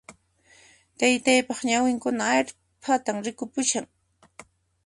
[0.99, 3.85] Taytaypaq ñawinkuna arphaytan rikupushan